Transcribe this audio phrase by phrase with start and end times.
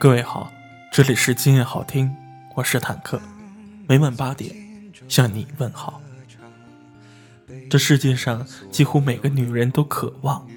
[0.00, 0.50] 各位好，
[0.90, 2.16] 这里是今夜好听，
[2.54, 3.20] 我是坦克，
[3.86, 4.50] 每晚八点
[5.10, 6.00] 向你问好。
[7.68, 10.48] 这世界上几乎每个女人都渴望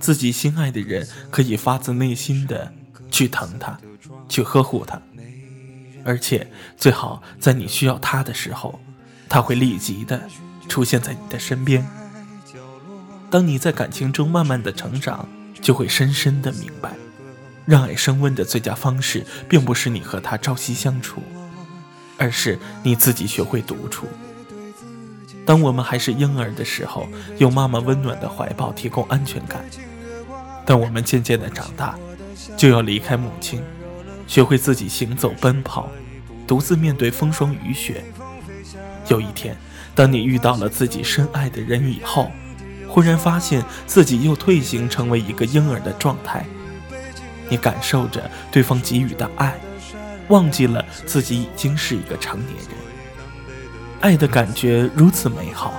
[0.00, 2.72] 自己心爱的人可以发自内心的
[3.10, 3.78] 去疼她，
[4.30, 4.98] 去呵护她，
[6.02, 8.80] 而且最好在你需要他的时候，
[9.28, 10.26] 他会立即的
[10.70, 11.86] 出现在你的身边。
[13.30, 15.28] 当你在感情中慢慢的成长，
[15.60, 16.94] 就会深深的明白。
[17.66, 21.22] 让爱升温的最佳方式，并不是你和他朝夕相处，
[22.16, 24.06] 而是你自己学会独处。
[25.44, 29.60] 当我们还是婴儿的时候，有妈妈温暖的怀抱提供安全感；
[30.64, 31.98] 当我们渐渐的长大，
[32.56, 33.62] 就要离开母亲，
[34.26, 35.90] 学会自己行走奔跑，
[36.46, 38.02] 独自面对风霜雨雪。
[39.08, 39.56] 有一天，
[39.94, 42.30] 当你遇到了自己深爱的人以后，
[42.88, 46.44] 忽然发现自己又退行成为一个婴儿的状态。
[47.48, 49.54] 你感受着对方给予的爱，
[50.28, 52.68] 忘记了自己已经是一个成年人。
[54.00, 55.74] 爱的感觉如此美好，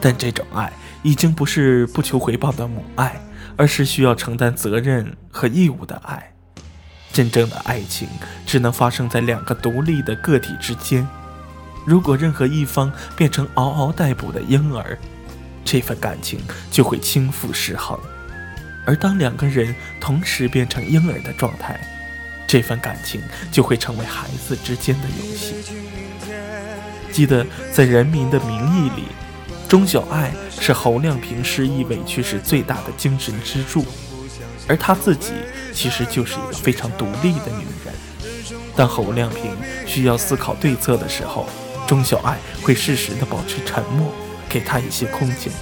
[0.00, 3.20] 但这种爱已经不是不求回报的母爱，
[3.56, 6.32] 而是需要承担责任和义务的爱。
[7.12, 8.08] 真正的爱情
[8.44, 11.06] 只能发生在两个独立的个体之间。
[11.86, 14.98] 如果任何一方变成嗷嗷待哺的婴儿，
[15.64, 17.96] 这份感情就会倾覆失衡。
[18.84, 21.80] 而当两个人同时变成婴儿的状态，
[22.46, 25.54] 这份感情就会成为孩子之间的游戏。
[27.10, 29.04] 记得在《人民的名义》里，
[29.68, 33.86] 钟小爱是侯亮平失意委屈时最大的精神支柱，
[34.68, 35.32] 而她自己
[35.72, 37.94] 其实就是一个非常独立的女人。
[38.76, 39.52] 当侯亮平
[39.86, 41.48] 需要思考对策的时候，
[41.86, 44.12] 钟小爱会适时的保持沉默，
[44.48, 45.52] 给他一些空间。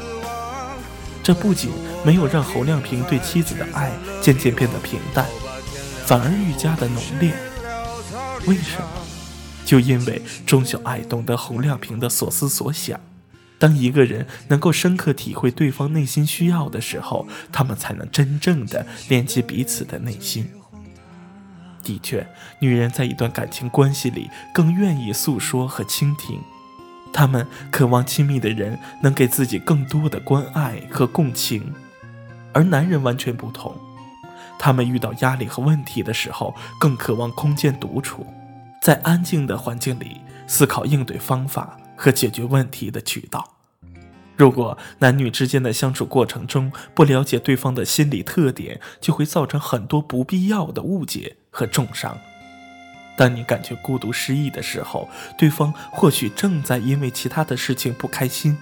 [1.23, 1.71] 这不仅
[2.05, 5.27] 没有让侯亮平对妻子的爱渐渐变得平淡，
[6.05, 7.33] 反而愈加的浓烈。
[8.47, 8.89] 为什么？
[9.65, 12.99] 就因为钟小爱懂得侯亮平的所思所想。
[13.59, 20.51] 当一个人能够深刻体会对方内心需要的时候，他们才能真正的连接彼此的内心。
[21.85, 22.27] 的确，
[22.59, 26.41] 女人在一段感情关系里更愿意诉说和倾听。
[27.13, 31.73] 他们渴望亲密的人能给自己更多的关爱和共情，
[32.53, 33.77] 而男人完全不同。
[34.59, 38.27] 他们遇到压力和问题的时候，更渴望空间独处，
[38.81, 43.47] 在安静的环境里思考应对方法和解决问题的渠道。
[44.37, 52.17] 如果男女之间的相处过程中不了解对方的心理特点，就会造成很多不必要的误解和重伤。
[53.17, 58.57] 当你感觉孤独失意的时候，对方或许正在因为其他的事情不开心。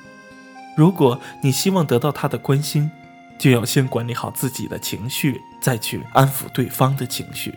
[0.76, 2.90] 如果你希望得到他的关心，
[3.38, 7.54] 就要先管理好自己的情绪，再去安抚对方的情绪，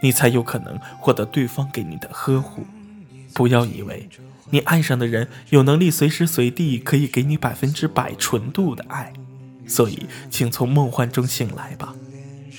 [0.00, 2.66] 你才有可能获得对方给你的呵护。
[3.34, 4.08] 不要以为
[4.50, 9.12] 你爱上的人有能力随时随地可以给你百分之百纯度的爱，
[9.66, 11.94] 所以请从梦幻中醒来吧。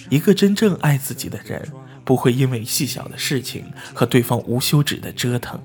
[0.10, 1.72] 一个真正爱自己的人。
[2.10, 5.62] 不会因为细小的事情和对方无休止的折腾。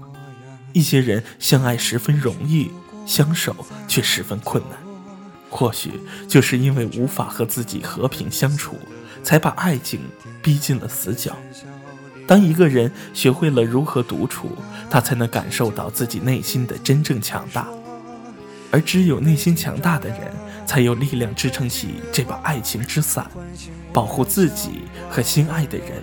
[0.75, 2.71] 一些人相爱十分容易，
[3.06, 3.56] 相守
[3.88, 4.78] 却十分困难。
[5.49, 5.93] 或许
[6.28, 8.77] 就是因为无法和自己和平相处，
[9.22, 10.00] 才把爱情
[10.43, 11.34] 逼进了死角。
[12.27, 14.50] 当一个人学会了如何独处，
[14.91, 17.66] 他才能感受到自己内心的真正强大。
[18.71, 20.31] 而只有内心强大的人，
[20.66, 23.31] 才有力量支撑起这把爱情之伞，
[23.94, 26.03] 保护自己和心爱的人。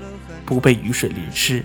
[0.51, 1.63] 不被雨水淋湿，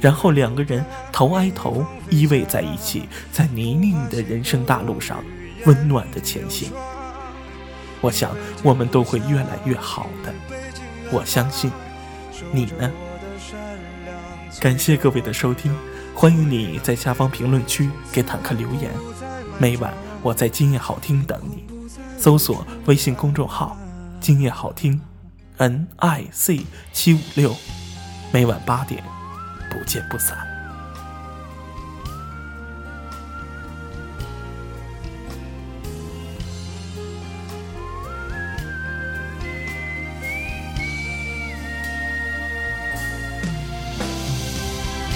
[0.00, 0.82] 然后两个人
[1.12, 5.22] 头挨头依偎在一起，在泥泞的人生大路上
[5.66, 6.72] 温暖的前行。
[8.00, 10.32] 我想我们都会越来越好的，
[11.12, 11.70] 我相信。
[12.54, 12.90] 你呢？
[14.60, 15.70] 感谢各位的收听，
[16.14, 18.90] 欢迎你在下方评论区给坦克留言。
[19.58, 19.92] 每晚
[20.22, 21.66] 我在今夜好听等你，
[22.16, 23.76] 搜索微信公众号
[24.22, 24.98] “今夜好听
[25.58, 26.60] ”，N I C
[26.94, 27.54] 七五六。
[28.32, 29.02] 每晚八点，
[29.70, 30.36] 不见不散。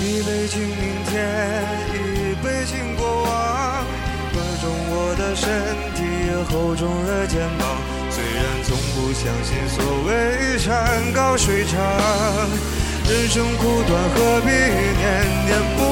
[0.02, 1.62] 一杯敬明天，
[1.92, 3.84] 一杯敬过往。
[4.32, 5.46] 喝重我的身
[5.94, 6.00] 体，
[6.50, 7.76] 厚重的肩膀。
[8.10, 11.78] 虽然从不相信所谓山高水长。
[13.10, 15.02] 人生苦短，何必念
[15.44, 15.82] 念不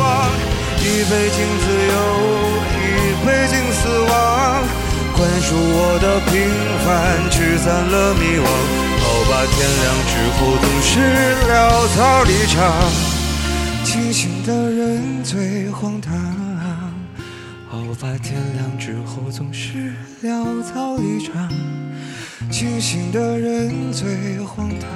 [0.00, 0.32] 忘？
[0.80, 1.94] 一杯敬自由，
[2.72, 2.82] 一
[3.26, 4.10] 杯敬死亡。
[5.14, 6.32] 宽恕我的平
[6.86, 6.88] 凡，
[7.30, 8.48] 驱散了迷惘。
[8.98, 10.90] 好吧天亮之后总是
[11.52, 11.52] 潦
[11.94, 12.56] 草离场，
[13.84, 16.16] 清醒的人最荒唐。
[17.68, 19.92] 好吧天亮之后总是
[20.22, 21.52] 潦草离场，
[22.50, 24.88] 清醒的人最荒唐。